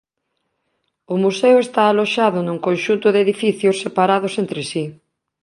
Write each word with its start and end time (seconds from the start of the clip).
O 1.13 1.15
museo 1.23 1.57
está 1.65 1.83
aloxado 1.87 2.39
nun 2.43 2.59
conxunto 2.67 3.07
de 3.11 3.19
edificios 3.25 3.79
separados 3.83 4.33
entre 4.43 4.61
si. 4.71 4.83